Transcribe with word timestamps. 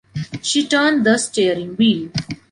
She 0.41 0.65
turned 0.67 1.05
the 1.05 1.19
steering 1.19 1.75
wheel. 1.75 2.09